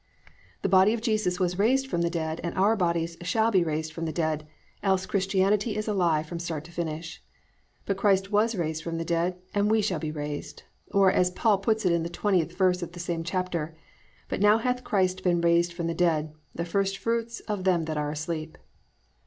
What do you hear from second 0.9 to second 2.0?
of Jesus was raised